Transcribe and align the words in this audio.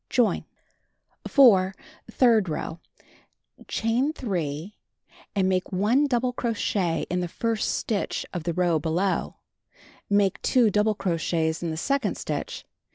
Join. 0.09 0.45
4. 1.27 1.75
Third 2.09 2.49
row: 2.49 2.79
Chain 3.67 4.13
3, 4.13 4.75
and 5.35 5.47
make 5.47 5.71
1 5.71 6.07
double 6.07 6.33
cro 6.33 6.55
chet 6.55 7.05
in 7.11 7.19
the 7.19 7.27
first 7.27 7.69
stitch 7.75 8.25
of 8.33 8.41
the 8.41 8.53
row 8.55 8.79
below. 8.79 9.35
Make 10.09 10.41
2 10.41 10.71
double 10.71 10.95
crochets 10.95 11.61
in 11.61 11.69
the 11.69 11.77
second 11.77 12.17
stitch. 12.17 12.65